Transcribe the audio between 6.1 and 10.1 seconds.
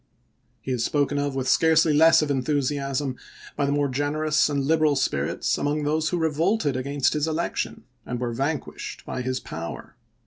revolted against his election and were vanquished by his power.